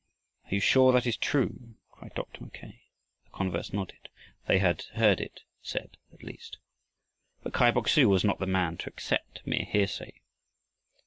[0.45, 2.43] "Are you sure that is true?" cried Dr.
[2.43, 2.81] Mackay.
[3.25, 4.09] The converts nodded.
[4.47, 6.57] They had "heard" it said at least.
[7.43, 10.21] But Kai Bok su was not the man to accept mere hearsay.